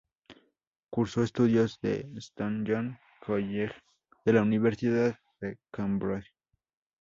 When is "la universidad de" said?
4.33-5.59